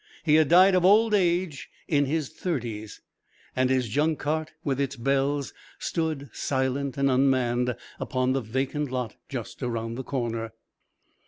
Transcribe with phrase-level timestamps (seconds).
[0.23, 3.01] He had died of old age in his thirties.
[3.55, 9.15] And his junk cart, with its bells, stood, silent and unmanned, upon the vacant lot
[9.29, 10.53] just around the corner.